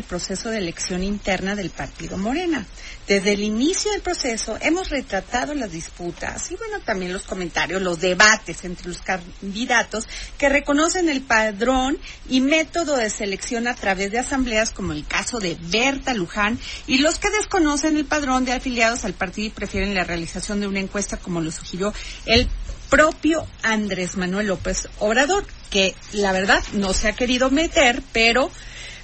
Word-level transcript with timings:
El 0.00 0.06
proceso 0.06 0.48
de 0.48 0.56
elección 0.56 1.02
interna 1.02 1.54
del 1.54 1.68
partido 1.68 2.16
Morena. 2.16 2.64
Desde 3.06 3.32
el 3.32 3.42
inicio 3.42 3.92
del 3.92 4.00
proceso 4.00 4.56
hemos 4.62 4.88
retratado 4.88 5.52
las 5.54 5.70
disputas 5.70 6.50
y 6.50 6.56
bueno, 6.56 6.80
también 6.80 7.12
los 7.12 7.24
comentarios, 7.24 7.82
los 7.82 8.00
debates 8.00 8.64
entre 8.64 8.88
los 8.88 9.02
candidatos 9.02 10.08
que 10.38 10.48
reconocen 10.48 11.10
el 11.10 11.20
padrón 11.20 11.98
y 12.30 12.40
método 12.40 12.96
de 12.96 13.10
selección 13.10 13.68
a 13.68 13.74
través 13.74 14.10
de 14.10 14.20
asambleas 14.20 14.70
como 14.70 14.94
el 14.94 15.06
caso 15.06 15.38
de 15.38 15.58
Berta 15.60 16.14
Luján 16.14 16.58
y 16.86 16.96
los 16.96 17.18
que 17.18 17.28
desconocen 17.28 17.98
el 17.98 18.06
padrón 18.06 18.46
de 18.46 18.54
afiliados 18.54 19.04
al 19.04 19.12
partido 19.12 19.48
y 19.48 19.50
prefieren 19.50 19.94
la 19.94 20.04
realización 20.04 20.60
de 20.60 20.66
una 20.66 20.80
encuesta 20.80 21.18
como 21.18 21.42
lo 21.42 21.52
sugirió 21.52 21.92
el 22.24 22.48
propio 22.88 23.46
Andrés 23.62 24.16
Manuel 24.16 24.46
López 24.46 24.88
Obrador, 24.98 25.44
que 25.68 25.94
la 26.12 26.32
verdad 26.32 26.64
no 26.72 26.94
se 26.94 27.08
ha 27.08 27.12
querido 27.12 27.50
meter, 27.50 28.02
pero 28.14 28.50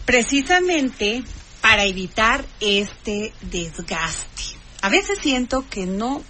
precisamente 0.06 1.22
para 1.60 1.84
evitar 1.84 2.44
este 2.60 3.32
desgaste. 3.42 4.56
A 4.80 4.88
veces 4.88 5.18
siento 5.20 5.64
que 5.68 5.84
no 5.84 6.22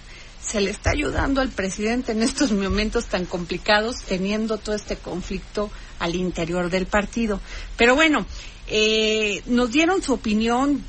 se 0.42 0.60
le 0.60 0.70
está 0.70 0.91
ayudando 0.91 1.41
al 1.41 1.50
presidente 1.50 2.12
en 2.12 2.22
estos 2.22 2.52
momentos 2.52 3.06
tan 3.06 3.27
complicados, 3.27 4.02
teniendo 4.02 4.58
todo 4.58 4.74
este 4.74 4.96
conflicto 4.96 5.70
al 5.98 6.14
interior 6.14 6.70
del 6.70 6.86
partido. 6.86 7.41
Pero 7.77 7.94
bueno, 7.94 8.27
eh, 8.68 9.42
nos 9.46 9.70
dieron 9.70 10.02
su 10.02 10.14
opinión 10.14 10.84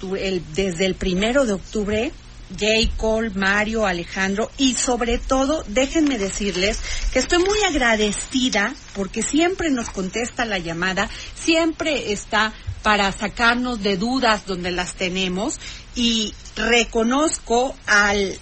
desde 0.56 0.86
el 0.86 0.96
primero 0.96 1.46
de 1.46 1.54
octubre 1.54 2.12
Jay, 2.58 2.92
Cole, 2.98 3.32
Mario, 3.32 3.86
Alejandro 3.86 4.52
y 4.58 4.76
sobre 4.76 5.18
todo 5.18 5.64
déjenme 5.68 6.18
decirles 6.18 6.80
que 7.12 7.20
estoy 7.20 7.40
muy 7.40 7.62
agradecida 7.68 8.74
porque 8.94 9.24
siempre 9.24 9.70
nos 9.70 9.90
contesta 9.90 10.46
la 10.46 10.60
llamada, 10.60 11.10
siempre 11.36 12.12
está 12.12 12.54
para 12.84 13.12
sacarnos 13.12 13.84
de 13.84 13.98
dudas 13.98 14.46
donde 14.46 14.72
las 14.72 14.94
tenemos 14.94 15.60
y 15.96 16.34
reconozco 16.56 17.76
al, 17.86 18.38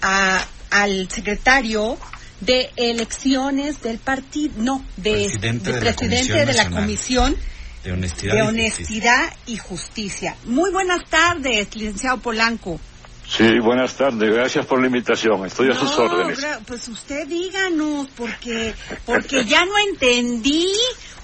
al 0.00 1.10
secretario 1.10 1.98
de 2.40 2.70
elecciones 2.76 3.82
del 3.82 3.98
partido, 3.98 4.54
no, 4.58 4.84
de 4.96 5.12
presidente, 5.12 5.72
de, 5.72 5.80
presidente 5.80 6.46
de 6.46 6.54
la 6.54 6.70
Comisión 6.70 7.36
de 7.84 7.92
Honestidad, 7.92 8.34
de 8.34 8.42
honestidad 8.42 9.36
y, 9.46 9.56
justicia. 9.56 10.36
Muy 10.44 10.70
buenas 10.70 11.04
tardes, 11.08 11.74
licenciado 11.74 12.18
Polanco. 12.18 12.80
Sí, 13.28 13.58
buenas 13.58 13.94
tardes. 13.94 14.32
Gracias 14.32 14.64
por 14.66 14.80
la 14.80 14.86
invitación. 14.86 15.44
Estoy 15.44 15.70
a 15.70 15.74
sus 15.74 15.96
órdenes. 15.98 16.44
Pues 16.66 16.88
usted 16.88 17.26
díganos, 17.28 18.08
porque 18.16 18.74
porque 19.04 19.44
ya 19.44 19.64
no 19.66 19.72
entendí. 19.90 20.72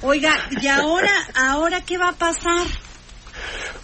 Oiga, 0.02 0.36
¿y 0.60 0.66
ahora, 0.66 1.12
ahora 1.34 1.80
qué 1.80 1.96
va 1.96 2.10
a 2.10 2.12
pasar? 2.12 2.66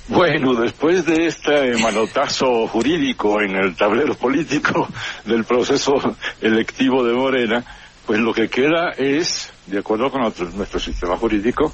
Bueno, 0.08 0.54
después 0.54 1.06
de 1.06 1.28
este 1.28 1.76
manotazo 1.78 2.66
jurídico 2.68 3.40
en 3.40 3.56
el 3.56 3.74
tablero 3.74 4.14
político 4.14 4.88
del 5.24 5.44
proceso 5.44 5.94
electivo 6.40 7.02
de 7.04 7.14
Morena, 7.14 7.64
pues 8.06 8.18
lo 8.18 8.34
que 8.34 8.48
queda 8.48 8.90
es, 8.98 9.50
de 9.66 9.78
acuerdo 9.78 10.10
con 10.10 10.20
nuestro 10.20 10.78
sistema 10.78 11.16
jurídico, 11.16 11.72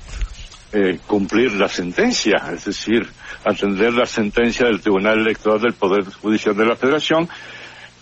eh, 0.73 0.99
cumplir 1.07 1.53
la 1.53 1.69
sentencia, 1.69 2.51
es 2.53 2.65
decir, 2.65 3.09
atender 3.45 3.93
la 3.93 4.07
sentencia 4.07 4.67
del 4.67 4.81
Tribunal 4.81 5.21
Electoral 5.21 5.61
del 5.61 5.75
Poder 5.75 6.05
Judicial 6.05 6.57
de 6.57 6.67
la 6.67 6.77
Federación, 6.77 7.29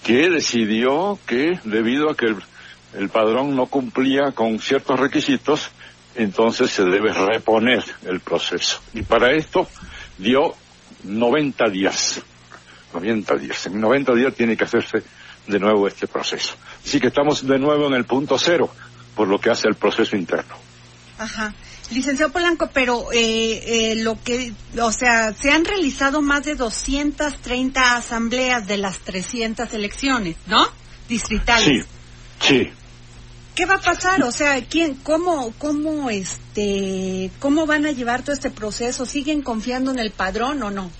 que 0.02 0.30
decidió 0.30 1.18
que 1.26 1.58
debido 1.64 2.10
a 2.10 2.16
que 2.16 2.34
el, 2.94 3.08
padrón 3.10 3.54
no 3.56 3.66
cumplía 3.66 4.32
con 4.32 4.58
ciertos 4.60 4.98
requisitos, 4.98 5.70
entonces 6.14 6.70
se 6.70 6.84
debe 6.84 7.12
reponer 7.12 7.84
el 8.06 8.20
proceso. 8.20 8.80
Y 8.92 9.02
para 9.02 9.32
esto 9.32 9.68
dio 10.18 10.54
90 11.02 11.68
días. 11.70 12.22
90 12.92 13.36
días. 13.36 13.66
En 13.66 13.80
90 13.80 14.14
días 14.14 14.34
tiene 14.34 14.56
que 14.56 14.64
hacerse 14.64 15.02
de 15.46 15.58
nuevo 15.58 15.88
este 15.88 16.06
proceso. 16.06 16.54
Así 16.84 17.00
que 17.00 17.08
estamos 17.08 17.46
de 17.46 17.58
nuevo 17.58 17.86
en 17.88 17.94
el 17.94 18.04
punto 18.04 18.38
cero 18.38 18.70
por 19.14 19.28
lo 19.28 19.38
que 19.38 19.50
hace 19.50 19.68
el 19.68 19.74
proceso 19.74 20.16
interno. 20.16 20.54
Ajá. 21.18 21.54
Licenciado 21.90 22.32
Polanco, 22.32 22.70
pero 22.72 23.12
eh, 23.12 23.20
eh, 23.92 23.94
lo 23.96 24.18
que, 24.22 24.52
o 24.80 24.90
sea, 24.90 25.34
se 25.34 25.50
han 25.50 25.64
realizado 25.64 26.22
más 26.22 26.44
de 26.44 26.54
230 26.54 27.96
asambleas 27.96 28.66
de 28.66 28.78
las 28.78 28.98
300 29.00 29.72
elecciones, 29.74 30.36
¿no? 30.46 30.66
Distritales. 31.08 31.86
Sí, 32.40 32.48
sí. 32.48 32.70
¿Qué 33.54 33.66
va 33.66 33.74
a 33.74 33.80
pasar? 33.80 34.22
O 34.24 34.32
sea, 34.32 34.60
¿quién, 34.64 34.94
cómo, 34.94 35.52
cómo, 35.58 36.10
este, 36.10 37.30
cómo 37.38 37.66
van 37.66 37.86
a 37.86 37.92
llevar 37.92 38.22
todo 38.22 38.32
este 38.32 38.50
proceso? 38.50 39.06
¿Siguen 39.06 39.42
confiando 39.42 39.92
en 39.92 40.00
el 40.00 40.10
padrón 40.10 40.62
o 40.62 40.70
no? 40.70 40.90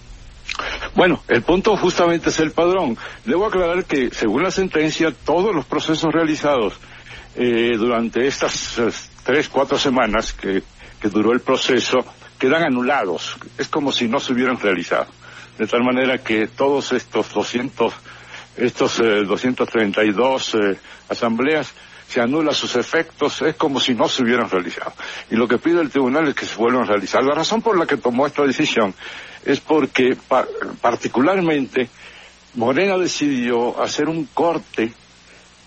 Bueno, 0.94 1.22
el 1.28 1.42
punto 1.42 1.76
justamente 1.76 2.28
es 2.28 2.38
el 2.38 2.52
padrón. 2.52 2.96
Debo 3.24 3.46
aclarar 3.46 3.84
que, 3.86 4.10
según 4.10 4.44
la 4.44 4.52
sentencia, 4.52 5.12
todos 5.24 5.52
los 5.54 5.64
procesos 5.64 6.12
realizados 6.12 6.74
eh, 7.34 7.74
durante 7.76 8.26
estas 8.28 8.78
tres, 9.24 9.48
cuatro 9.48 9.76
semanas 9.76 10.32
que, 10.32 10.62
que 11.04 11.10
duró 11.10 11.32
el 11.32 11.41
proceso, 11.41 12.03
quedan 12.38 12.62
anulados. 12.62 13.37
Es 13.59 13.69
como 13.69 13.92
si 13.92 14.09
no 14.09 14.20
se 14.20 14.32
hubieran 14.32 14.59
realizado. 14.59 15.06
De 15.59 15.66
tal 15.66 15.84
manera 15.84 16.16
que 16.16 16.47
todos 16.47 16.92
estos 16.92 17.31
200, 17.31 17.92
estos 18.56 19.00
eh, 19.00 19.25
232 19.26 20.54
eh, 20.54 20.78
asambleas 21.10 21.75
se 22.09 22.22
anulan 22.22 22.54
sus 22.54 22.75
efectos, 22.76 23.43
es 23.43 23.54
como 23.56 23.81
si 23.81 23.93
no 23.94 24.09
se 24.09 24.22
hubieran 24.22 24.48
realizado. 24.48 24.94
Y 25.31 25.37
lo 25.37 25.47
que 25.47 25.59
pide 25.59 25.82
el 25.82 25.91
tribunal 25.91 26.26
es 26.28 26.34
que 26.34 26.47
se 26.47 26.56
vuelvan 26.56 26.84
a 26.84 26.87
realizar. 26.87 27.22
La 27.22 27.34
razón 27.34 27.60
por 27.60 27.78
la 27.78 27.84
que 27.84 27.98
tomó 27.98 28.26
esta 28.26 28.43
decisión 28.47 28.94
es 29.44 29.60
porque 29.60 30.16
pa 30.16 30.47
particularmente 30.81 31.91
Morena 32.54 32.97
decidió 32.97 33.78
hacer 33.82 34.09
un 34.09 34.25
corte 34.32 34.91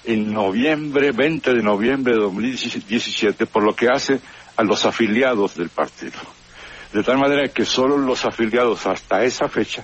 en 0.03 0.33
noviembre, 0.33 1.11
20 1.11 1.53
de 1.53 1.61
noviembre 1.61 2.15
de 2.15 2.21
2017, 2.21 3.45
por 3.45 3.61
lo 3.61 3.75
que 3.75 3.87
hace 3.87 4.19
a 4.57 4.63
los 4.63 4.85
afiliados 4.85 5.55
del 5.55 5.69
partido. 5.69 6.19
De 6.93 7.03
tal 7.03 7.17
manera 7.17 7.47
que 7.49 7.65
solo 7.65 7.97
los 7.97 8.25
afiliados 8.25 8.85
hasta 8.85 9.23
esa 9.23 9.47
fecha 9.47 9.83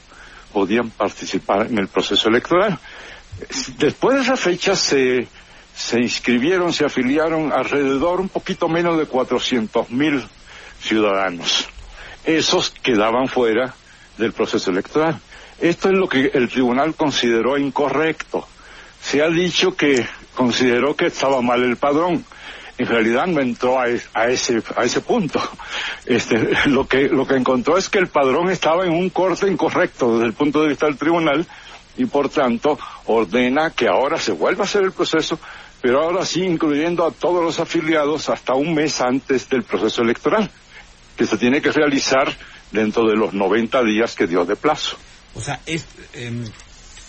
podían 0.51 0.89
participar 0.89 1.67
en 1.67 1.77
el 1.77 1.87
proceso 1.87 2.29
electoral. 2.29 2.77
Después 3.77 4.17
de 4.17 4.23
esa 4.23 4.35
fecha 4.35 4.75
se, 4.75 5.27
se 5.75 5.99
inscribieron, 5.99 6.73
se 6.73 6.85
afiliaron 6.85 7.51
alrededor 7.51 8.19
un 8.19 8.29
poquito 8.29 8.67
menos 8.67 8.97
de 8.97 9.05
400 9.05 9.89
mil 9.89 10.23
ciudadanos. 10.81 11.67
Esos 12.25 12.69
quedaban 12.69 13.27
fuera 13.27 13.73
del 14.17 14.33
proceso 14.33 14.71
electoral. 14.71 15.19
Esto 15.59 15.89
es 15.89 15.97
lo 15.97 16.07
que 16.07 16.31
el 16.33 16.49
tribunal 16.49 16.95
consideró 16.95 17.57
incorrecto 17.57 18.47
se 19.03 19.21
ha 19.21 19.29
dicho 19.29 19.75
que 19.75 20.07
consideró 20.33 20.95
que 20.95 21.07
estaba 21.07 21.41
mal 21.41 21.61
el 21.61 21.75
padrón. 21.75 22.25
En 22.83 22.89
realidad 22.89 23.27
no 23.27 23.39
entró 23.39 23.79
a, 23.79 23.87
ese, 23.87 24.61
a 24.75 24.83
ese 24.83 24.99
punto. 24.99 25.41
Este, 26.05 26.49
lo, 26.65 26.85
que, 26.85 27.07
lo 27.07 27.25
que 27.25 27.35
encontró 27.35 27.77
es 27.77 27.87
que 27.87 27.97
el 27.97 28.07
padrón 28.07 28.49
estaba 28.49 28.85
en 28.85 28.91
un 28.91 29.09
corte 29.09 29.47
incorrecto 29.49 30.15
desde 30.15 30.25
el 30.25 30.33
punto 30.33 30.61
de 30.61 30.67
vista 30.67 30.87
del 30.87 30.97
tribunal 30.97 31.47
y 31.95 32.05
por 32.05 32.27
tanto 32.27 32.77
ordena 33.05 33.69
que 33.69 33.87
ahora 33.87 34.19
se 34.19 34.33
vuelva 34.33 34.63
a 34.63 34.65
hacer 34.65 34.83
el 34.83 34.91
proceso, 34.91 35.39
pero 35.81 36.03
ahora 36.03 36.25
sí 36.25 36.43
incluyendo 36.43 37.05
a 37.05 37.11
todos 37.11 37.41
los 37.41 37.57
afiliados 37.61 38.27
hasta 38.27 38.53
un 38.53 38.73
mes 38.73 38.99
antes 38.99 39.47
del 39.47 39.63
proceso 39.63 40.01
electoral, 40.01 40.51
que 41.15 41.25
se 41.25 41.37
tiene 41.37 41.61
que 41.61 41.71
realizar 41.71 42.35
dentro 42.73 43.07
de 43.07 43.15
los 43.15 43.33
90 43.33 43.81
días 43.83 44.13
que 44.13 44.27
dio 44.27 44.43
de 44.43 44.57
plazo. 44.57 44.97
O 45.35 45.39
sea, 45.39 45.61
es, 45.65 45.85
eh, 46.15 46.43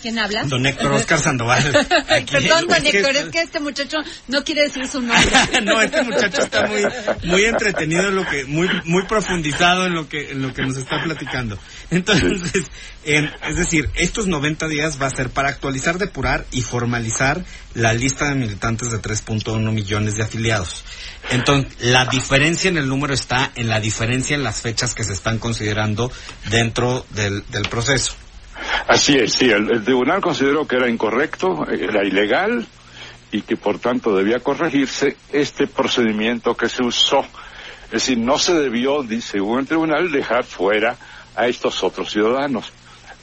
¿Quién 0.05 0.19
habla? 0.19 0.43
Don 0.43 0.63
Héctor 0.63 0.91
Oscar 0.91 1.19
Sandoval. 1.19 1.63
Perdón, 2.31 2.67
don 2.67 2.85
Héctor, 2.85 3.15
es 3.15 3.25
que 3.29 3.41
este 3.41 3.59
muchacho 3.59 3.97
no 4.27 4.43
quiere 4.43 4.61
decir 4.61 4.87
su 4.87 5.01
nombre. 5.01 5.31
no, 5.63 5.81
este 5.81 6.03
muchacho 6.03 6.43
está 6.43 6.67
muy, 6.67 6.83
muy 7.23 7.45
entretenido 7.45 8.09
en 8.09 8.15
lo 8.15 8.23
que, 8.23 8.45
muy, 8.45 8.69
muy 8.83 9.07
profundizado 9.07 9.87
en 9.87 9.95
lo 9.95 10.07
que, 10.07 10.29
en 10.29 10.43
lo 10.43 10.53
que 10.53 10.61
nos 10.61 10.77
está 10.77 11.01
platicando. 11.03 11.57
Entonces, 11.89 12.69
es 13.03 13.55
decir, 13.55 13.89
estos 13.95 14.27
90 14.27 14.67
días 14.67 15.01
va 15.01 15.07
a 15.07 15.09
ser 15.09 15.31
para 15.31 15.49
actualizar, 15.49 15.97
depurar 15.97 16.45
y 16.51 16.61
formalizar 16.61 17.43
la 17.73 17.91
lista 17.91 18.29
de 18.29 18.35
militantes 18.35 18.91
de 18.91 19.01
3.1 19.01 19.71
millones 19.71 20.17
de 20.17 20.21
afiliados. 20.21 20.83
Entonces, 21.31 21.73
la 21.79 22.05
diferencia 22.05 22.69
en 22.69 22.77
el 22.77 22.87
número 22.87 23.15
está 23.15 23.51
en 23.55 23.69
la 23.69 23.79
diferencia 23.79 24.35
en 24.35 24.43
las 24.43 24.61
fechas 24.61 24.93
que 24.93 25.03
se 25.03 25.13
están 25.13 25.39
considerando 25.39 26.11
dentro 26.51 27.07
del, 27.09 27.43
del 27.49 27.67
proceso. 27.69 28.13
Así 28.87 29.15
es, 29.15 29.33
sí, 29.33 29.49
el, 29.49 29.83
tribunal 29.83 30.21
consideró 30.21 30.67
que 30.67 30.77
era 30.77 30.89
incorrecto, 30.89 31.67
era 31.69 32.03
ilegal 32.03 32.67
y 33.31 33.41
que 33.41 33.57
por 33.57 33.79
tanto 33.79 34.15
debía 34.15 34.39
corregirse 34.39 35.17
este 35.31 35.67
procedimiento 35.67 36.55
que 36.55 36.69
se 36.69 36.83
usó. 36.83 37.25
Es 37.85 37.91
decir, 37.91 38.17
no 38.17 38.37
se 38.37 38.53
debió, 38.53 39.05
según 39.21 39.59
el 39.59 39.67
tribunal, 39.67 40.11
dejar 40.11 40.43
fuera 40.43 40.95
a 41.35 41.47
estos 41.47 41.83
otros 41.83 42.11
ciudadanos. 42.11 42.71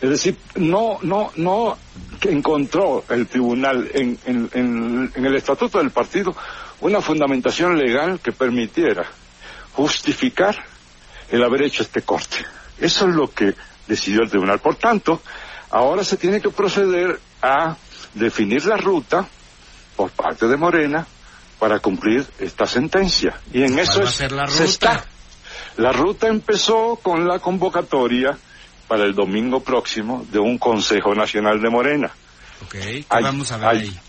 Es 0.01 0.11
decir, 0.11 0.37
no, 0.57 0.99
no, 1.03 1.31
no 1.37 1.79
encontró 2.23 3.05
el 3.09 3.27
tribunal 3.29 3.89
en 3.95 5.11
el 5.15 5.35
estatuto 5.37 5.79
del 5.79 5.91
partido 5.91 6.35
una 6.83 7.01
fundamentación 7.01 7.79
legal 7.79 8.21
que 8.21 8.33
permitiera 8.33 9.07
justificar 9.73 10.57
el 11.31 11.43
haber 11.43 11.63
hecho 11.63 11.83
este 11.83 12.03
corte. 12.03 12.39
Eso 12.79 13.09
es 13.09 13.15
lo 13.15 13.31
que 13.31 13.55
decidió 13.93 14.23
el 14.23 14.31
tribunal. 14.31 14.59
Por 14.59 14.77
tanto, 14.77 15.23
ahora 15.71 16.05
se 16.05 16.17
tiene 16.17 16.41
que 16.41 16.51
proceder 16.51 17.21
a 17.41 17.77
definir 18.15 18.65
la 18.67 18.77
ruta 18.77 19.27
por 19.97 20.11
parte 20.11 20.47
de 20.47 20.57
Morena 20.57 21.07
para 21.59 21.79
cumplir 21.79 22.27
esta 22.39 22.67
sentencia. 22.67 23.39
Y 23.53 23.63
en 23.63 23.79
eso 23.79 24.03
es, 24.03 24.21
la 24.33 24.47
ruta? 24.47 24.65
está. 24.65 25.05
La 25.77 25.93
ruta 25.93 26.29
empezó 26.29 26.99
con 27.03 27.27
la 27.27 27.39
convocatoria 27.39 28.37
para 28.89 29.05
el 29.05 29.15
domingo 29.15 29.61
próximo 29.61 30.27
de 30.31 30.39
un 30.39 30.59
Consejo 30.59 31.15
Nacional 31.15 31.61
de 31.61 31.71
Morena. 31.71 32.11
Okay. 32.67 33.07
vamos 33.09 33.51
a 33.53 33.57
ver 33.57 33.69
ahí? 33.69 34.01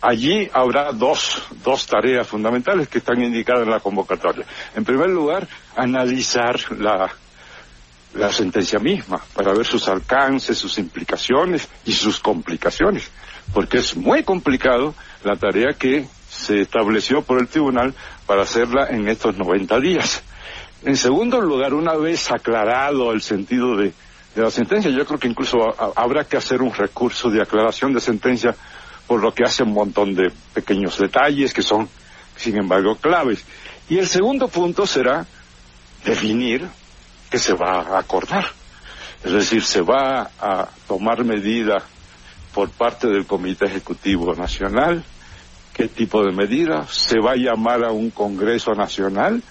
Allí 0.00 0.50
habrá 0.52 0.92
dos, 0.92 1.42
dos 1.62 1.86
tareas 1.86 2.26
fundamentales 2.26 2.88
que 2.88 2.98
están 2.98 3.22
indicadas 3.22 3.62
en 3.62 3.70
la 3.70 3.80
convocatoria. 3.80 4.44
En 4.74 4.84
primer 4.84 5.08
lugar, 5.08 5.48
analizar 5.76 6.58
la, 6.72 7.10
la 8.14 8.32
sentencia 8.32 8.78
misma 8.78 9.20
para 9.34 9.52
ver 9.52 9.66
sus 9.66 9.88
alcances, 9.88 10.56
sus 10.56 10.78
implicaciones 10.78 11.68
y 11.84 11.92
sus 11.92 12.20
complicaciones, 12.20 13.10
porque 13.52 13.78
es 13.78 13.96
muy 13.96 14.22
complicado 14.22 14.94
la 15.24 15.36
tarea 15.36 15.72
que 15.72 16.06
se 16.28 16.62
estableció 16.62 17.22
por 17.22 17.40
el 17.40 17.48
tribunal 17.48 17.94
para 18.26 18.42
hacerla 18.42 18.88
en 18.88 19.08
estos 19.08 19.36
90 19.36 19.80
días. 19.80 20.22
En 20.84 20.96
segundo 20.96 21.40
lugar, 21.40 21.74
una 21.74 21.94
vez 21.94 22.30
aclarado 22.30 23.12
el 23.12 23.22
sentido 23.22 23.76
de, 23.76 23.92
la 24.36 24.50
sentencia, 24.50 24.90
yo 24.90 25.06
creo 25.06 25.18
que 25.18 25.28
incluso 25.28 25.58
habrá 25.96 26.24
que 26.24 26.36
hacer 26.36 26.60
un 26.60 26.74
recurso 26.74 27.30
de 27.30 27.40
aclaración 27.40 27.92
de 27.94 28.00
sentencia 28.00 28.54
por 29.06 29.22
lo 29.22 29.32
que 29.32 29.44
hace 29.44 29.62
un 29.62 29.72
montón 29.72 30.14
de 30.14 30.32
pequeños 30.52 30.98
detalles 30.98 31.54
que 31.54 31.62
son, 31.62 31.88
sin 32.36 32.56
embargo, 32.56 32.96
claves. 32.96 33.44
Y 33.88 33.98
el 33.98 34.08
segundo 34.08 34.48
punto 34.48 34.86
será 34.86 35.24
definir 36.04 36.68
que 37.34 37.40
se 37.40 37.54
va 37.54 37.80
a 37.80 37.98
acordar. 37.98 38.46
Es 39.24 39.32
decir, 39.32 39.64
se 39.64 39.80
va 39.80 40.30
a 40.40 40.68
tomar 40.86 41.24
medida 41.24 41.82
por 42.54 42.70
parte 42.70 43.08
del 43.08 43.26
Comité 43.26 43.64
Ejecutivo 43.64 44.36
Nacional, 44.36 45.02
qué 45.72 45.88
tipo 45.88 46.24
de 46.24 46.30
medida, 46.30 46.86
se 46.86 47.18
va 47.18 47.32
a 47.32 47.36
llamar 47.36 47.82
a 47.82 47.90
un 47.90 48.10
Congreso 48.10 48.70
Nacional, 48.74 49.42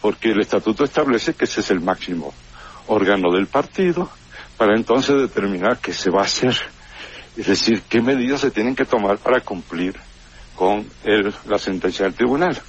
porque 0.00 0.30
el 0.30 0.40
estatuto 0.40 0.82
establece 0.84 1.34
que 1.34 1.44
ese 1.44 1.60
es 1.60 1.70
el 1.70 1.82
máximo 1.82 2.32
órgano 2.86 3.30
del 3.30 3.48
partido, 3.48 4.08
para 4.56 4.74
entonces 4.74 5.20
determinar 5.20 5.76
qué 5.76 5.92
se 5.92 6.08
va 6.08 6.22
a 6.22 6.24
hacer. 6.24 6.56
Es 7.36 7.48
decir, 7.48 7.82
qué 7.86 8.00
medidas 8.00 8.40
se 8.40 8.50
tienen 8.50 8.74
que 8.74 8.86
tomar 8.86 9.18
para 9.18 9.42
cumplir 9.42 9.94
con 10.56 10.86
la 11.46 11.58
sentencia 11.58 12.06
del 12.06 12.14
tribunal. 12.14 12.60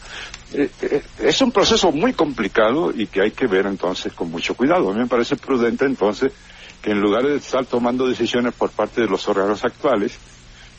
Eh, 0.54 0.70
eh, 0.82 1.04
es 1.20 1.42
un 1.42 1.52
proceso 1.52 1.92
muy 1.92 2.14
complicado 2.14 2.94
y 2.96 3.08
que 3.08 3.22
hay 3.22 3.32
que 3.32 3.48
ver 3.48 3.66
entonces 3.66 4.14
con 4.14 4.30
mucho 4.30 4.56
cuidado. 4.56 4.90
A 4.90 4.94
mí 4.94 5.00
me 5.00 5.08
parece 5.08 5.36
prudente 5.36 5.86
entonces 5.86 6.32
que 6.82 6.92
en 6.92 7.02
lugar 7.02 7.24
de 7.24 7.38
estar 7.38 7.66
tomando 7.66 8.08
decisiones 8.08 8.54
por 8.54 8.70
parte 8.70 9.02
de 9.02 9.08
los 9.08 9.28
órganos 9.28 9.66
actuales, 9.66 10.18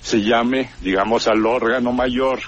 se 0.00 0.22
llame, 0.22 0.70
digamos, 0.80 1.26
al 1.26 1.44
órgano 1.44 1.92
mayor 1.92 2.40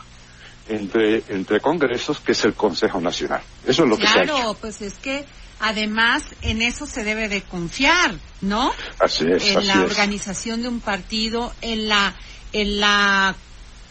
entre, 0.69 1.25
entre 1.29 1.61
congresos, 1.61 2.21
que 2.21 2.33
es 2.33 2.45
el 2.45 2.55
Consejo 2.55 3.01
Nacional. 3.01 3.43
Eso 3.67 3.83
es 3.83 3.89
lo 3.89 3.99
que 3.99 4.07
se 4.07 4.21
ha 4.21 4.23
Claro, 4.23 4.57
pues 4.61 4.81
es 4.81 4.95
que 4.95 5.27
además 5.59 6.23
en 6.43 6.63
eso 6.63 6.87
se 6.87 7.05
debe 7.05 7.29
de 7.29 7.43
confiar, 7.43 8.15
¿no? 8.41 8.73
Así 8.99 9.27
es. 9.29 9.49
En 9.49 9.67
la 9.67 9.81
organización 9.83 10.63
de 10.63 10.69
un 10.69 10.81
partido, 10.81 11.53
en 11.61 11.89
la, 11.89 12.15
en 12.53 12.81
la 12.81 13.35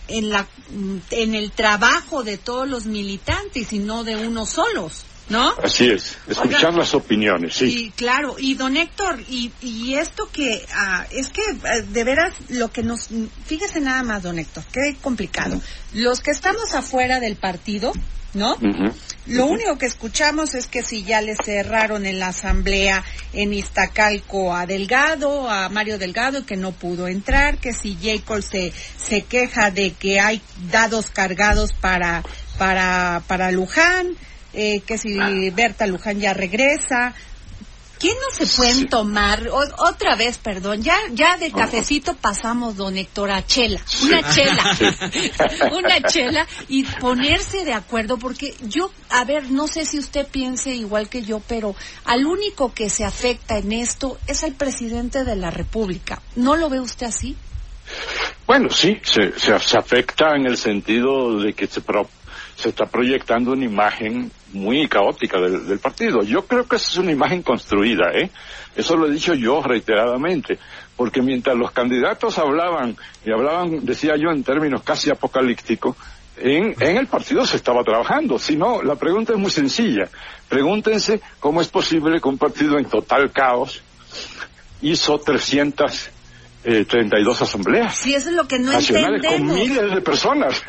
en, 0.09 0.29
la, 0.29 0.47
en 1.11 1.35
el 1.35 1.51
trabajo 1.51 2.23
de 2.23 2.37
todos 2.37 2.67
los 2.67 2.85
militantes 2.85 3.71
y 3.73 3.79
no 3.79 4.03
de 4.03 4.15
unos 4.15 4.49
solos. 4.49 5.05
¿No? 5.29 5.53
Así 5.63 5.87
es, 5.87 6.17
escuchar 6.27 6.73
las 6.73 6.95
opiniones, 6.95 7.53
sí. 7.53 7.65
Y 7.65 7.89
claro, 7.91 8.37
y 8.39 8.55
don 8.55 8.75
Héctor, 8.75 9.19
y, 9.29 9.51
y 9.61 9.93
esto 9.93 10.27
que, 10.31 10.65
ah, 10.73 11.05
es 11.11 11.29
que 11.29 11.43
eh, 11.43 11.83
de 11.87 12.03
veras 12.03 12.33
lo 12.47 12.71
que 12.71 12.81
nos, 12.81 13.09
fíjese 13.45 13.79
nada 13.79 14.01
más, 14.01 14.23
don 14.23 14.39
Héctor, 14.39 14.63
qué 14.71 14.97
complicado. 14.99 15.61
Los 15.93 16.21
que 16.21 16.31
estamos 16.31 16.73
afuera 16.73 17.19
del 17.19 17.35
partido, 17.35 17.93
¿no? 18.33 18.57
Lo 19.25 19.45
único 19.45 19.77
que 19.77 19.85
escuchamos 19.85 20.55
es 20.55 20.67
que 20.67 20.81
si 20.81 21.03
ya 21.03 21.21
le 21.21 21.35
cerraron 21.35 22.05
en 22.05 22.19
la 22.19 22.29
asamblea 22.29 23.03
en 23.33 23.53
Iztacalco 23.53 24.55
a 24.55 24.65
Delgado, 24.65 25.49
a 25.49 25.69
Mario 25.69 25.97
Delgado, 25.97 26.45
que 26.45 26.57
no 26.57 26.71
pudo 26.71 27.07
entrar, 27.07 27.57
que 27.57 27.73
si 27.73 27.97
Jacob 28.01 28.41
se, 28.41 28.73
se 28.97 29.21
queja 29.23 29.71
de 29.71 29.91
que 29.91 30.19
hay 30.19 30.41
dados 30.71 31.11
cargados 31.11 31.73
para, 31.73 32.23
para, 32.57 33.21
para 33.27 33.51
Luján, 33.51 34.15
eh, 34.53 34.81
que 34.81 34.97
si 34.97 35.49
Berta 35.51 35.85
Luján 35.85 36.19
ya 36.19 36.33
regresa, 36.33 37.13
¿Quién 37.99 38.15
no 38.15 38.45
se 38.45 38.55
pueden 38.55 38.87
tomar? 38.87 39.49
otra 39.49 40.15
vez, 40.15 40.37
perdón, 40.37 40.81
ya 40.81 40.95
ya 41.11 41.37
de 41.37 41.51
cafecito 41.51 42.15
pasamos, 42.15 42.77
don 42.77 42.97
Héctor, 42.97 43.31
a 43.31 43.45
chela. 43.45 43.81
Una 44.03 44.33
chela. 44.33 44.77
una 45.73 46.01
chela 46.01 46.47
y 46.69 46.83
ponerse 46.83 47.65
de 47.65 47.73
acuerdo, 47.73 48.17
porque 48.17 48.55
yo, 48.61 48.91
a 49.09 49.25
ver, 49.25 49.51
no 49.51 49.67
sé 49.67 49.85
si 49.85 49.99
usted 49.99 50.27
piense 50.27 50.73
igual 50.73 51.09
que 51.09 51.23
yo, 51.23 51.41
pero 51.47 51.75
al 52.05 52.25
único 52.25 52.73
que 52.73 52.89
se 52.89 53.03
afecta 53.03 53.57
en 53.57 53.73
esto 53.73 54.17
es 54.27 54.43
al 54.43 54.53
presidente 54.53 55.25
de 55.25 55.35
la 55.35 55.51
República. 55.51 56.21
¿No 56.35 56.55
lo 56.55 56.69
ve 56.69 56.79
usted 56.79 57.07
así? 57.07 57.35
Bueno, 58.47 58.69
sí, 58.69 58.99
se, 59.03 59.37
se, 59.39 59.53
afecta 59.53 60.35
en 60.35 60.47
el 60.47 60.57
sentido 60.57 61.39
de 61.39 61.53
que 61.53 61.67
se, 61.67 61.81
se 62.59 62.69
está 62.69 62.85
proyectando 62.85 63.53
una 63.53 63.63
imagen 63.63 64.29
muy 64.51 64.85
caótica 64.89 65.39
del, 65.39 65.79
partido. 65.79 66.23
Yo 66.23 66.45
creo 66.45 66.67
que 66.67 66.75
esa 66.75 66.89
es 66.89 66.97
una 66.97 67.13
imagen 67.13 67.41
construida, 67.41 68.11
¿eh? 68.13 68.29
Eso 68.75 68.97
lo 68.97 69.07
he 69.07 69.11
dicho 69.11 69.33
yo 69.33 69.63
reiteradamente, 69.63 70.59
porque 70.97 71.21
mientras 71.21 71.55
los 71.55 71.71
candidatos 71.71 72.37
hablaban, 72.37 72.97
y 73.25 73.31
hablaban, 73.31 73.85
decía 73.85 74.15
yo, 74.17 74.29
en 74.31 74.43
términos 74.43 74.83
casi 74.83 75.09
apocalípticos, 75.09 75.95
en, 76.35 76.75
en 76.81 76.97
el 76.97 77.07
partido 77.07 77.45
se 77.45 77.55
estaba 77.55 77.81
trabajando. 77.83 78.37
Si 78.37 78.57
no, 78.57 78.81
la 78.83 78.95
pregunta 78.95 79.31
es 79.31 79.39
muy 79.39 79.51
sencilla. 79.51 80.09
Pregúntense 80.49 81.21
cómo 81.39 81.61
es 81.61 81.69
posible 81.69 82.19
que 82.19 82.27
un 82.27 82.37
partido 82.37 82.77
en 82.77 82.85
total 82.85 83.31
caos 83.31 83.81
hizo 84.81 85.17
300 85.17 86.09
eh, 86.63 86.85
32 86.85 87.41
asambleas. 87.41 87.95
Sí, 87.95 88.13
eso 88.13 88.29
es 88.29 88.35
lo 88.35 88.47
que 88.47 88.59
no 88.59 88.71
nacionales 88.71 89.25
con 89.25 89.45
miles 89.45 89.93
de 89.93 90.01
personas. 90.01 90.61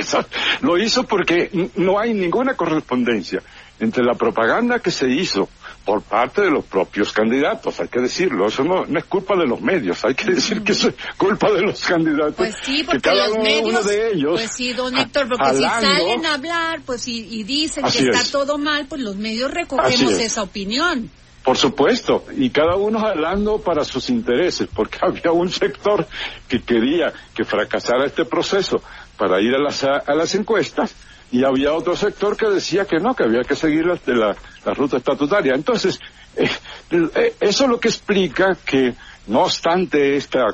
lo 0.60 0.78
hizo 0.78 1.04
porque 1.04 1.68
no 1.76 1.98
hay 1.98 2.14
ninguna 2.14 2.54
correspondencia 2.54 3.42
entre 3.80 4.04
la 4.04 4.14
propaganda 4.14 4.78
que 4.78 4.90
se 4.92 5.08
hizo 5.08 5.48
por 5.84 6.02
parte 6.02 6.42
de 6.42 6.50
los 6.50 6.64
propios 6.64 7.12
candidatos, 7.12 7.80
hay 7.80 7.88
que 7.88 8.00
decirlo, 8.00 8.46
eso 8.46 8.62
no, 8.62 8.84
es 8.84 9.04
culpa 9.06 9.34
de 9.36 9.46
los 9.46 9.60
medios, 9.60 10.04
hay 10.04 10.14
que 10.14 10.32
decir 10.32 10.62
que 10.62 10.72
es 10.72 10.88
culpa 11.16 11.50
de 11.50 11.62
los 11.62 11.82
candidatos. 11.82 12.36
Pues 12.36 12.54
sí, 12.62 12.84
porque 12.84 13.10
los 13.10 13.38
medios, 13.38 13.84
de 13.86 14.12
ellos, 14.12 14.34
pues 14.34 14.52
sí, 14.54 14.72
don 14.72 14.96
Héctor, 14.96 15.28
porque 15.28 15.56
si 15.56 15.62
salen 15.62 16.24
a 16.24 16.34
hablar, 16.34 16.82
pues 16.86 17.08
y, 17.08 17.42
dicen 17.42 17.84
que 17.84 17.98
está 17.98 18.22
todo 18.30 18.58
mal, 18.58 18.86
pues 18.86 19.00
los 19.00 19.16
medios 19.16 19.50
recogemos 19.50 20.12
esa 20.12 20.42
opinión. 20.42 21.10
Por 21.44 21.56
supuesto, 21.56 22.24
y 22.36 22.50
cada 22.50 22.76
uno 22.76 23.00
hablando 23.00 23.58
para 23.60 23.84
sus 23.84 24.10
intereses, 24.10 24.68
porque 24.74 24.98
había 25.02 25.32
un 25.32 25.50
sector 25.50 26.06
que 26.48 26.62
quería 26.62 27.12
que 27.34 27.44
fracasara 27.44 28.06
este 28.06 28.24
proceso 28.24 28.82
para 29.16 29.40
ir 29.40 29.54
a 29.54 29.58
las, 29.58 29.82
a 29.84 30.14
las 30.14 30.34
encuestas, 30.34 30.94
y 31.30 31.44
había 31.44 31.72
otro 31.72 31.96
sector 31.96 32.36
que 32.36 32.46
decía 32.46 32.84
que 32.84 32.98
no, 32.98 33.14
que 33.14 33.24
había 33.24 33.42
que 33.42 33.56
seguir 33.56 33.86
la, 33.86 34.36
la, 34.64 34.74
ruta 34.74 34.98
estatutaria. 34.98 35.54
Entonces, 35.54 35.98
eh, 36.36 36.50
Eh, 36.92 37.34
eso 37.40 37.64
es 37.64 37.70
lo 37.70 37.80
que 37.80 37.88
explica 37.88 38.56
que, 38.66 38.94
no 39.28 39.44
obstante 39.44 40.16
esta 40.16 40.46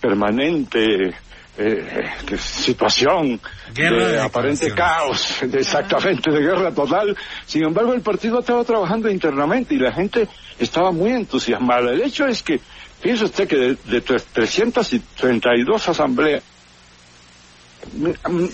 permanente 0.00 1.14
eh, 1.58 2.10
situación 2.38 3.40
de, 3.72 4.20
aparente 4.20 4.72
caos, 4.72 5.42
exactamente 5.52 6.30
de 6.30 6.40
guerra 6.40 6.70
total. 6.72 7.16
Sin 7.46 7.64
embargo, 7.64 7.94
el 7.94 8.02
partido 8.02 8.40
estaba 8.40 8.62
trabajando 8.64 9.10
internamente 9.10 9.74
y 9.74 9.78
la 9.78 9.92
gente 9.92 10.28
estaba 10.58 10.92
muy 10.92 11.12
entusiasmada. 11.12 11.92
El 11.92 12.02
hecho 12.02 12.26
es 12.26 12.42
que, 12.42 12.60
piensa 13.00 13.24
usted 13.24 13.48
que 13.48 13.56
de, 13.56 13.76
de 13.84 14.00
332 14.00 15.88
asambleas, 15.88 16.42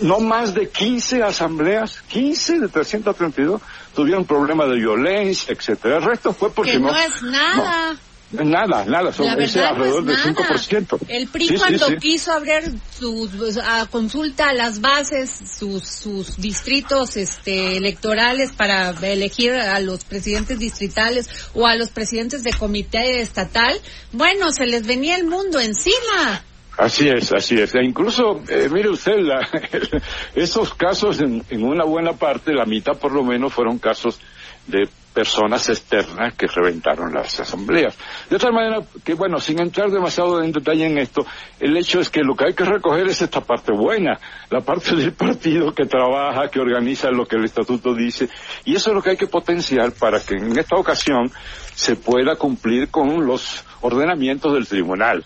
no 0.03 0.21
más 0.21 0.55
de 0.55 0.69
15 0.69 1.23
asambleas, 1.23 2.03
15 2.09 2.61
de 2.61 2.69
332, 2.69 3.61
tuvieron 3.95 4.25
problemas 4.25 4.69
de 4.69 4.77
violencia, 4.77 5.53
etcétera. 5.53 5.97
El 5.97 6.05
resto 6.05 6.33
fue 6.33 6.51
porque 6.51 6.73
que 6.73 6.79
no, 6.79 6.95
es 6.95 7.23
nada. 7.23 7.97
Nada, 8.33 8.85
nada, 8.87 9.13
son 9.13 9.29
alrededor 9.29 10.05
del 10.05 10.17
5%. 10.17 10.99
El 11.09 11.29
PRI 11.29 11.57
cuando 11.59 11.97
quiso 11.97 12.33
abrir 12.33 12.63
su 12.99 13.31
pues, 13.37 13.59
a 13.59 13.87
consulta 13.87 14.49
a 14.49 14.55
las 14.55 14.81
bases, 14.81 15.31
sus, 15.31 15.85
sus 15.85 16.39
distritos 16.39 17.17
este, 17.17 17.77
electorales 17.77 18.53
para 18.53 18.91
elegir 19.03 19.53
a 19.53 19.79
los 19.81 20.05
presidentes 20.05 20.59
distritales 20.59 21.29
o 21.55 21.67
a 21.67 21.77
los 21.77 21.91
presidentes 21.91 22.43
de 22.43 22.53
comité 22.53 23.21
estatal, 23.21 23.79
bueno, 24.13 24.51
se 24.51 24.67
les 24.67 24.87
venía 24.87 25.17
el 25.17 25.25
mundo 25.25 25.61
encima. 25.61 26.43
Así 26.79 27.09
es, 27.09 27.33
así 27.33 27.57
es. 27.57 27.75
E 27.75 27.85
incluso, 27.85 28.43
eh, 28.49 28.69
mire 28.73 28.89
usted, 28.89 29.19
la, 29.19 29.47
esos 30.35 30.73
casos 30.75 31.21
en, 31.21 31.45
en 31.51 31.65
una 31.65 31.85
buena 31.85 32.15
parte, 32.15 32.55
la 32.55 32.65
mitad 32.65 32.99
por 32.99 33.13
lo 33.13 33.23
menos, 33.23 33.53
fueron 33.53 33.79
casos 33.79 34.19
de 34.67 34.89
personas 35.13 35.69
externas 35.69 36.35
que 36.35 36.47
reventaron 36.47 37.13
las 37.13 37.39
asambleas. 37.39 37.97
De 38.31 38.39
tal 38.39 38.53
manera 38.53 38.81
que, 39.05 39.15
bueno, 39.15 39.39
sin 39.41 39.61
entrar 39.61 39.91
demasiado 39.91 40.43
en 40.43 40.53
detalle 40.53 40.87
en 40.87 40.99
esto, 40.99 41.27
el 41.61 41.77
hecho 41.77 42.01
es 42.01 42.09
que 42.09 42.23
lo 42.23 42.35
que 42.35 42.47
hay 42.47 42.55
que 42.55 42.65
recoger 42.65 43.07
es 43.07 43.21
esta 43.21 43.41
parte 43.41 43.73
buena, 43.73 44.19
la 44.51 44.61
parte 44.61 44.97
del 44.97 45.13
partido 45.13 45.75
que 45.75 45.85
trabaja, 45.85 46.49
que 46.49 46.61
organiza 46.61 47.11
lo 47.11 47.27
que 47.27 47.37
el 47.37 47.45
estatuto 47.45 47.95
dice, 47.95 48.29
y 48.65 48.75
eso 48.75 48.91
es 48.91 48.97
lo 48.97 49.03
que 49.03 49.11
hay 49.11 49.17
que 49.17 49.27
potenciar 49.27 49.93
para 49.93 50.21
que 50.21 50.35
en 50.35 50.59
esta 50.59 50.77
ocasión 50.77 51.31
se 51.75 51.97
pueda 51.97 52.37
cumplir 52.37 52.89
con 52.89 53.27
los 53.27 53.65
ordenamientos 53.83 54.53
del 54.55 54.67
tribunal. 54.67 55.25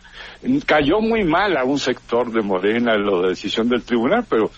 Cayó 0.64 1.00
muy 1.00 1.24
mal 1.24 1.56
a 1.56 1.64
un 1.64 1.78
sector 1.78 2.30
de 2.30 2.42
Morena 2.42 2.94
en 2.94 3.06
la 3.06 3.28
decisión 3.28 3.68
del 3.68 3.82
tribunal, 3.82 4.24
pero 4.28 4.50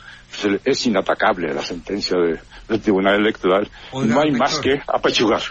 es 0.64 0.86
inatacable 0.86 1.52
la 1.54 1.62
sentencia 1.62 2.16
del 2.68 2.80
Tribunal 2.80 3.16
Electoral. 3.16 3.70
no 3.92 4.20
hay 4.20 4.30
más 4.32 4.58
que 4.58 4.80
apechugar. 4.86 5.42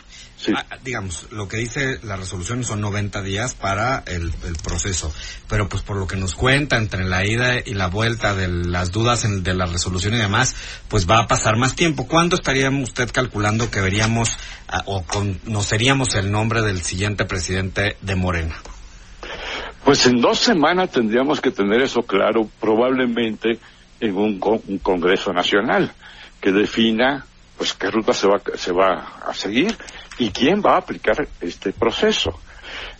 Ah, 0.53 0.77
digamos, 0.83 1.31
lo 1.31 1.47
que 1.47 1.57
dice 1.57 1.99
la 2.03 2.15
resolución 2.15 2.63
son 2.63 2.79
90 2.79 3.23
días 3.23 3.55
para 3.55 4.03
el, 4.05 4.31
proceso, 4.63 5.11
pero 5.49 5.67
pues 5.67 5.81
por 5.81 5.97
lo 5.97 6.05
que 6.05 6.15
nos 6.15 6.35
cuenta 6.35 6.77
entre 6.77 7.05
la 7.05 7.25
ida 7.25 7.55
y 7.65 7.73
la 7.73 7.87
vuelta 7.87 8.35
de 8.35 8.47
las 8.47 8.91
dudas 8.91 9.25
de 9.43 9.53
la 9.55 9.65
resolución 9.65 10.13
y 10.13 10.17
demás, 10.17 10.55
pues 10.89 11.09
va 11.09 11.19
a 11.19 11.27
pasar 11.27 11.57
más 11.57 11.75
tiempo. 11.75 12.07
¿Cuándo 12.07 12.35
estaría 12.35 12.69
usted 12.69 13.09
calculando 13.11 13.71
que 13.71 13.81
veríamos 13.81 14.37
ah, 14.67 14.83
o 14.85 15.03
conoceríamos 15.03 16.13
el 16.15 16.31
nombre 16.31 16.61
del 16.61 16.81
siguiente 16.83 17.25
presidente 17.25 17.97
de 18.01 18.15
Morena? 18.15 18.55
Pues 19.83 20.05
en 20.05 20.21
dos 20.21 20.39
semanas 20.39 20.91
tendríamos 20.91 21.41
que 21.41 21.49
tener 21.49 21.81
eso 21.81 22.03
claro, 22.03 22.47
probablemente 22.59 23.57
en 23.99 24.15
un, 24.15 24.39
Congreso 24.81 25.33
Nacional 25.33 25.91
que 26.41 26.51
defina 26.51 27.25
pues 27.57 27.73
qué 27.73 27.89
ruta 27.89 28.13
se 28.13 28.27
va, 28.27 28.39
se 28.55 28.71
va 28.71 29.19
a 29.25 29.33
seguir 29.33 29.75
y 30.19 30.29
quién 30.29 30.61
va 30.61 30.75
a 30.75 30.77
aplicar 30.77 31.27
este 31.41 31.73
proceso. 31.73 32.39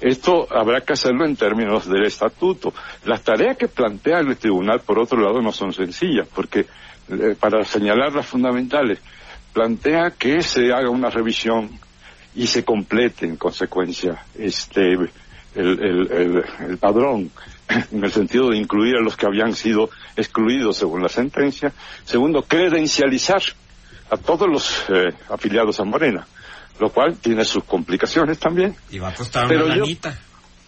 Esto 0.02 0.48
habrá 0.52 0.82
que 0.82 0.94
hacerlo 0.94 1.26
en 1.26 1.36
términos 1.36 1.88
del 1.88 2.06
estatuto. 2.06 2.74
Las 3.06 3.24
tareas 3.24 3.58
que 3.58 3.68
plantea 3.68 4.20
el 4.20 4.38
tribunal, 4.38 4.82
por 4.82 5.00
otro 5.00 5.20
lado, 5.20 5.42
no 5.42 5.52
son 5.52 5.74
sencillas, 5.74 6.28
porque 6.34 6.66
eh, 7.10 7.36
para 7.40 7.64
señalar 7.64 8.14
las 8.14 8.26
fundamentales, 8.26 9.00
plantea 9.54 10.12
que 10.12 10.42
se 10.42 10.72
haga 10.72 10.90
una 10.90 11.10
revisión 11.10 11.80
y 12.36 12.48
se 12.48 12.64
complete 12.64 13.26
en 13.26 13.38
consecuencia 13.38 14.24
este 14.36 14.94
el, 14.94 15.10
el, 15.56 16.44
el 16.68 16.78
padrón 16.78 17.32
en 17.92 18.04
el 18.04 18.12
sentido 18.12 18.50
de 18.50 18.58
incluir 18.58 18.96
a 18.96 19.02
los 19.02 19.16
que 19.16 19.26
habían 19.26 19.54
sido 19.54 19.90
excluidos 20.16 20.78
según 20.78 21.02
la 21.02 21.10
sentencia. 21.10 21.74
Segundo, 22.06 22.44
credencializar 22.44 23.42
a 24.10 24.18
todos 24.18 24.48
los 24.48 24.86
eh, 24.90 25.14
afiliados 25.30 25.80
a 25.80 25.84
Morena, 25.84 26.26
lo 26.80 26.90
cual 26.90 27.18
tiene 27.18 27.44
sus 27.44 27.64
complicaciones 27.64 28.40
también. 28.40 28.76
Y 28.90 29.00
va 29.00 29.10
a 29.10 29.14
costar 29.14 29.46
una 29.48 29.76
lanita 29.76 30.18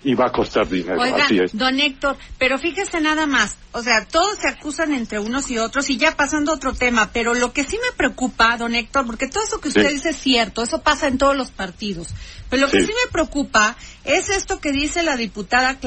y 0.04 0.14
va 0.14 0.28
a 0.28 0.32
costar 0.32 0.68
dinero. 0.68 1.02
así 1.02 1.40
es. 1.40 1.56
don 1.58 1.80
Héctor, 1.80 2.18
pero 2.38 2.58
fíjese 2.58 3.02
nada 3.02 3.26
más, 3.26 3.58
o 3.74 3.82
sea, 3.82 4.06
todos 4.06 4.38
se 4.40 4.48
acusan 4.48 4.94
entre 4.94 5.20
unos 5.20 5.52
y 5.52 5.58
otros 5.58 5.90
y 5.90 5.98
ya 5.98 6.16
pasando 6.16 6.52
a 6.52 6.56
otro 6.56 6.74
tema, 6.74 7.10
pero 7.12 7.34
lo 7.34 7.52
que 7.52 7.64
sí 7.64 7.78
me 7.78 7.96
preocupa, 7.96 8.56
don 8.58 8.76
Héctor, 8.76 9.06
porque 9.06 9.28
todo 9.28 9.44
eso 9.44 9.60
que 9.60 9.68
usted 9.68 9.90
dice 9.90 10.10
es 10.10 10.18
cierto, 10.18 10.64
eso 10.64 10.82
pasa 10.82 11.08
en 11.08 11.18
todos 11.18 11.36
los 11.36 11.52
partidos, 11.52 12.14
pero 12.50 12.64
lo 12.64 12.72
que 12.72 12.82
sí, 12.82 12.88
me 12.88 13.12
preocupa 13.12 13.76
es 14.06 14.30
esto 14.30 14.60
que 14.60 14.72
dice 14.72 15.04
la 15.04 15.18
diputada 15.18 15.80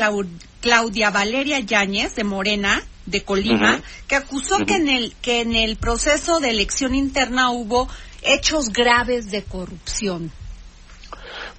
Claudia 0.63 1.11
Valeria 1.11 1.59
Yáñez 1.59 2.15
de 2.15 2.25
Morena, 2.25 2.83
de 3.05 3.25
Colima, 3.25 3.83
que 4.07 4.15
acusó 4.15 4.65
que 4.65 4.77
en 4.77 4.89
el 4.89 5.15
que 5.21 5.41
en 5.41 5.55
el 5.55 5.77
proceso 5.77 6.41
de 6.41 6.51
elección 6.51 6.95
interna 6.95 7.51
hubo 7.51 7.89
hechos 8.23 8.69
graves 8.71 9.31
de 9.31 9.43
corrupción. 9.43 10.31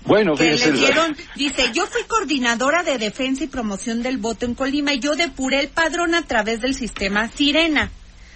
Bueno, 0.06 0.36
que 0.36 0.56
le 0.56 0.72
dieron, 0.72 1.16
dice, 1.36 1.72
yo 1.74 1.86
fui 1.86 2.04
coordinadora 2.04 2.84
de 2.84 2.98
defensa 2.98 3.44
y 3.44 3.48
promoción 3.48 4.04
del 4.04 4.18
voto 4.18 4.46
en 4.46 4.56
Colima 4.56 4.94
y 4.94 5.00
yo 5.00 5.16
depuré 5.16 5.60
el 5.60 5.68
padrón 5.68 6.16
a 6.16 6.26
través 6.26 6.62
del 6.62 6.74
sistema 6.74 7.30
Sirena. 7.30 7.92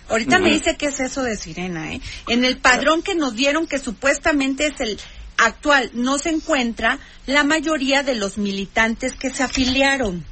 Ahorita 0.09 0.39
me 0.39 0.51
dice 0.51 0.77
qué 0.77 0.87
es 0.87 0.99
eso 0.99 1.23
de 1.23 1.35
Sirena, 1.35 1.93
¿eh? 1.93 2.01
En 2.27 2.45
el 2.45 2.57
padrón 2.57 3.01
que 3.01 3.15
nos 3.15 3.35
dieron, 3.35 3.67
que 3.67 3.79
supuestamente 3.79 4.67
es 4.67 4.79
el 4.79 4.99
actual, 5.37 5.91
no 5.93 6.17
se 6.17 6.29
encuentra 6.29 6.99
la 7.25 7.43
mayoría 7.43 8.03
de 8.03 8.15
los 8.15 8.37
militantes 8.37 9.13
que 9.13 9.29
se 9.29 9.43
afiliaron. 9.43 10.25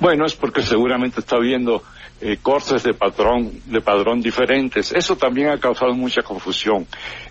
Bueno, 0.00 0.26
es 0.26 0.34
porque 0.34 0.62
seguramente 0.62 1.20
está 1.20 1.38
viendo 1.38 1.82
eh, 2.20 2.38
cortes 2.40 2.82
de 2.82 2.94
patrón, 2.94 3.60
de 3.66 3.80
padrón 3.80 4.20
diferentes. 4.20 4.92
Eso 4.92 5.16
también 5.16 5.48
ha 5.48 5.58
causado 5.58 5.92
mucha 5.94 6.22
confusión. 6.22 6.86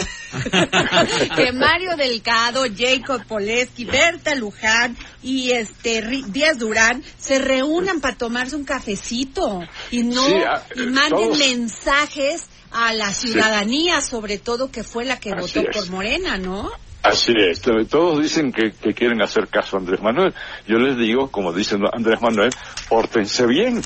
que 1.35 1.51
Mario 1.51 1.95
Delgado, 1.97 2.63
Jacob 2.75 3.25
Poleski, 3.25 3.85
Berta 3.85 4.35
Luján 4.35 4.95
y 5.23 5.51
este 5.51 6.01
Díaz 6.27 6.57
Durán 6.57 7.03
se 7.17 7.39
reúnan 7.39 8.01
para 8.01 8.15
tomarse 8.17 8.55
un 8.55 8.63
cafecito 8.65 9.61
y 9.91 10.03
no, 10.03 10.25
Sí, 10.25 10.33
ah, 10.47 10.63
y 10.75 10.79
manden 10.87 11.09
todos- 11.09 11.39
mensajes 11.39 12.43
a 12.71 12.93
la 12.93 13.13
ciudadanía, 13.13 14.01
sobre 14.01 14.37
todo 14.37 14.71
que 14.71 14.83
fue 14.83 15.05
la 15.05 15.19
que 15.19 15.31
Así 15.31 15.41
votó 15.59 15.69
es. 15.69 15.75
por 15.77 15.89
Morena, 15.89 16.37
¿no? 16.37 16.69
Así 17.03 17.31
es, 17.37 17.61
to- 17.61 17.85
todos 17.85 18.21
dicen 18.21 18.51
que, 18.51 18.73
que 18.73 18.93
quieren 18.93 19.21
hacer 19.21 19.47
caso 19.47 19.77
a 19.77 19.79
Andrés 19.79 20.01
Manuel. 20.01 20.33
Yo 20.67 20.77
les 20.77 20.97
digo, 20.97 21.31
como 21.31 21.53
dice 21.53 21.77
Andrés 21.93 22.19
Manuel, 22.21 22.49
pórtense 22.89 23.45
bien. 23.45 23.81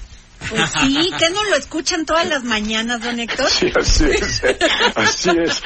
Pues 0.49 0.71
sí, 0.81 1.11
que 1.19 1.29
no 1.29 1.43
lo 1.43 1.55
escuchan 1.55 2.03
todas 2.03 2.27
las 2.27 2.43
mañanas, 2.43 2.99
don 3.03 3.19
Héctor. 3.19 3.47
Sí, 3.47 3.67
así 3.79 4.05
es. 4.05 4.41
Así 4.95 5.29
es. 5.29 5.61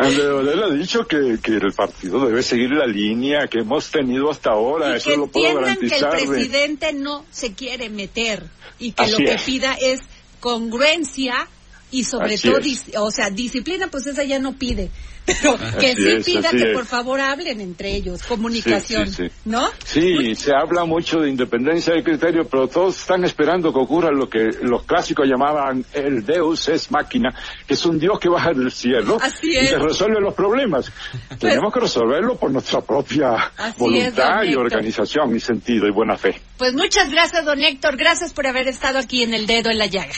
Andrés 0.00 0.26
Manuel 0.26 0.62
ha 0.62 0.70
dicho 0.74 1.06
que, 1.06 1.38
que 1.42 1.52
el 1.56 1.72
partido 1.72 2.26
debe 2.26 2.42
seguir 2.42 2.70
la 2.70 2.86
línea 2.86 3.46
que 3.48 3.60
hemos 3.60 3.90
tenido 3.90 4.30
hasta 4.30 4.50
ahora. 4.50 4.94
Y 4.94 4.96
Eso 4.96 5.10
que 5.10 5.16
lo 5.16 5.26
puedo 5.26 5.46
entiendan 5.46 5.76
que 5.78 5.84
el 5.86 6.00
garantizar. 6.00 6.26
presidente 6.28 6.92
no 6.92 7.24
se 7.30 7.54
quiere 7.54 7.88
meter 7.90 8.44
y 8.78 8.92
que 8.92 9.06
lo 9.08 9.14
Así 9.16 9.24
que 9.24 9.32
es. 9.34 9.42
pida 9.42 9.74
es 9.80 10.00
congruencia 10.40 11.48
y 11.90 12.04
sobre 12.04 12.34
Así 12.34 12.48
todo, 12.48 12.58
es. 12.58 12.84
o 12.96 13.10
sea, 13.10 13.30
disciplina, 13.30 13.88
pues 13.88 14.06
esa 14.06 14.24
ya 14.24 14.38
no 14.38 14.52
pide. 14.56 14.90
Pero 15.26 15.56
que 15.78 15.92
Así 15.92 16.02
sí 16.02 16.08
es, 16.08 16.24
pida 16.24 16.50
que 16.50 16.70
es. 16.70 16.74
por 16.74 16.86
favor 16.86 17.20
hablen 17.20 17.60
entre 17.60 17.94
ellos, 17.94 18.22
comunicación, 18.22 19.06
Sí, 19.06 19.14
sí, 19.14 19.28
sí. 19.28 19.34
¿no? 19.44 19.68
Sí, 19.84 20.34
se 20.34 20.52
habla 20.54 20.84
mucho 20.84 21.20
de 21.20 21.28
independencia 21.28 21.94
de 21.94 22.02
criterio, 22.02 22.48
pero 22.48 22.66
todos 22.68 22.96
están 22.98 23.22
esperando 23.24 23.72
que 23.72 23.78
ocurra 23.78 24.10
lo 24.10 24.28
que 24.28 24.48
los 24.62 24.84
clásicos 24.84 25.26
llamaban 25.28 25.84
el 25.92 26.24
Deus 26.24 26.68
es 26.70 26.90
máquina, 26.90 27.34
que 27.66 27.74
es 27.74 27.84
un 27.84 27.98
Dios 27.98 28.18
que 28.18 28.28
baja 28.28 28.52
del 28.52 28.72
cielo 28.72 29.18
Así 29.20 29.50
y 29.50 29.68
que 29.68 29.78
resuelve 29.78 30.20
los 30.20 30.34
problemas. 30.34 30.90
Tenemos 31.38 31.72
que 31.72 31.80
resolverlo 31.80 32.36
por 32.36 32.50
nuestra 32.50 32.80
propia 32.80 33.52
Así 33.56 33.78
voluntad 33.78 34.42
y 34.44 34.54
organización 34.54 35.36
y 35.36 35.40
sentido 35.40 35.86
y 35.86 35.92
buena 35.92 36.16
fe. 36.16 36.40
Pues 36.56 36.72
muchas 36.72 37.10
gracias, 37.10 37.44
don 37.44 37.62
Héctor. 37.62 37.96
Gracias 37.96 38.32
por 38.32 38.46
haber 38.46 38.68
estado 38.68 38.98
aquí 38.98 39.22
en 39.22 39.34
el 39.34 39.46
dedo 39.46 39.70
en 39.70 39.78
la 39.78 39.86
llaga. 39.86 40.14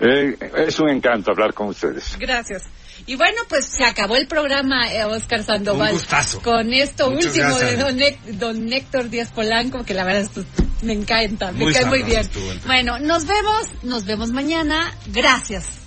Eh, 0.00 0.36
es 0.66 0.80
un 0.80 0.88
encanto 0.90 1.30
hablar 1.32 1.52
con 1.54 1.68
ustedes. 1.68 2.16
Gracias. 2.18 2.64
Y 3.06 3.16
bueno, 3.16 3.42
pues 3.48 3.66
se 3.66 3.84
acabó 3.84 4.16
el 4.16 4.26
programa, 4.28 4.92
eh, 4.92 5.04
Oscar 5.04 5.42
Sandoval. 5.42 5.92
Un 5.92 5.98
gustazo. 5.98 6.40
Con 6.40 6.72
esto 6.72 7.10
Muchas 7.10 7.26
último 7.36 7.56
gracias. 7.56 7.70
de 7.70 7.76
don, 7.76 7.98
Hec- 7.98 8.38
don 8.38 8.72
Héctor 8.72 9.08
Díaz 9.10 9.30
Polanco, 9.32 9.84
que 9.84 9.94
la 9.94 10.04
verdad 10.04 10.22
esto 10.22 10.44
me 10.82 10.92
encanta, 10.92 11.50
me 11.52 11.64
Muy 11.64 11.72
cae 11.72 11.84
muy 11.86 12.02
bien. 12.04 12.28
Bueno, 12.66 12.98
nos 13.00 13.26
vemos, 13.26 13.68
nos 13.82 14.04
vemos 14.04 14.30
mañana. 14.30 14.92
Gracias. 15.08 15.80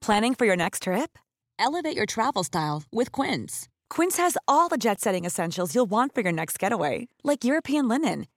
Planning 0.00 0.34
for 0.34 0.46
your 0.46 0.56
next 0.56 0.84
trip? 0.84 1.18
Elevate 1.58 1.96
your 1.96 2.06
travel 2.06 2.44
style 2.44 2.84
with 2.92 3.10
Quince. 3.12 3.68
Quince 3.90 4.16
has 4.18 4.36
all 4.46 4.68
the 4.68 4.76
jet 4.76 5.00
setting 5.00 5.24
essentials 5.24 5.74
you'll 5.74 5.90
want 5.90 6.14
for 6.14 6.20
your 6.22 6.32
next 6.32 6.58
getaway, 6.58 7.08
like 7.24 7.44
European 7.44 7.88
linen, 7.88 8.26